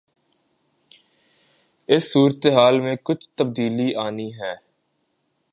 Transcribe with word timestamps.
اس 1.87 2.13
صورتحال 2.13 2.79
میں 2.79 2.95
کچھ 3.03 3.27
تبدیلی 3.35 3.95
آنی 3.95 4.33
ہے۔ 4.33 4.53